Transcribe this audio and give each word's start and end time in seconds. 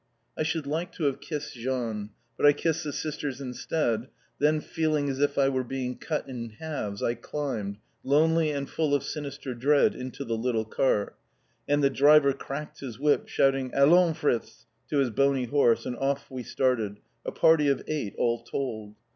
I 0.35 0.41
should 0.41 0.65
like 0.65 0.91
to 0.93 1.03
have 1.03 1.21
kissed 1.21 1.53
Jean, 1.53 2.09
but 2.35 2.43
I 2.47 2.53
kissed 2.53 2.83
the 2.85 2.91
sisters 2.91 3.39
instead, 3.39 4.07
then 4.39 4.59
feeling 4.59 5.07
as 5.09 5.19
if 5.19 5.37
I 5.37 5.47
were 5.47 5.63
being 5.63 5.95
cut 5.95 6.27
in 6.27 6.49
halves, 6.57 7.03
I 7.03 7.13
climbed, 7.13 7.77
lonely 8.03 8.49
and 8.49 8.67
full 8.67 8.95
of 8.95 9.03
sinister 9.03 9.53
dread, 9.53 9.93
into 9.93 10.25
the 10.25 10.35
little 10.35 10.65
cart, 10.65 11.15
and 11.67 11.83
the 11.83 11.91
driver 11.91 12.33
cracked 12.33 12.79
his 12.79 12.97
whip, 12.97 13.27
shouting, 13.27 13.69
"Allons, 13.75 14.17
Fritz!" 14.17 14.65
to 14.89 14.97
his 14.97 15.11
bony 15.11 15.45
horse 15.45 15.85
and 15.85 15.95
off 15.95 16.31
we 16.31 16.41
started, 16.41 16.99
a 17.23 17.31
party 17.31 17.67
of 17.67 17.83
eight 17.85 18.15
all 18.17 18.41
told. 18.43 18.95